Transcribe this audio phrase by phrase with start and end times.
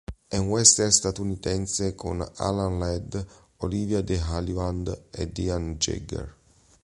[0.27, 3.15] È un western statunitense con Alan Ladd,
[3.57, 6.35] Olivia de Havilland e Dean Jagger.